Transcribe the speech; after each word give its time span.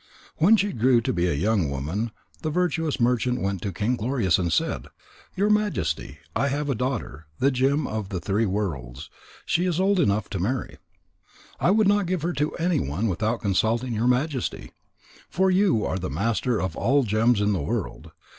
When 0.37 0.57
she 0.57 0.73
grew 0.73 0.99
to 1.01 1.13
be 1.13 1.27
a 1.27 1.33
young 1.35 1.69
woman, 1.69 2.09
the 2.41 2.49
virtuous 2.49 2.99
merchant 2.99 3.39
went 3.39 3.61
to 3.61 3.71
King 3.71 3.95
Glorious 3.97 4.39
and 4.39 4.51
said: 4.51 4.87
"Your 5.35 5.51
Majesty, 5.51 6.17
I 6.35 6.47
have 6.47 6.71
a 6.71 6.73
daughter, 6.73 7.27
the 7.37 7.51
gem 7.51 7.85
of 7.85 8.09
the 8.09 8.19
three 8.19 8.47
worlds, 8.47 9.11
and 9.13 9.43
she 9.51 9.65
is 9.67 9.79
old 9.79 9.99
enough 9.99 10.27
to 10.31 10.39
marry. 10.39 10.79
I 11.59 11.71
could 11.71 11.87
not 11.87 12.07
give 12.07 12.23
her 12.23 12.33
to 12.33 12.55
anyone 12.55 13.09
without 13.09 13.41
consulting 13.43 13.93
your 13.93 14.07
Majesty. 14.07 14.71
For 15.29 15.51
you 15.51 15.85
are 15.85 15.99
the 15.99 16.09
master 16.09 16.59
of 16.59 16.75
all 16.75 17.03
gems 17.03 17.39
in 17.39 17.53
the 17.53 17.61
world. 17.61 18.09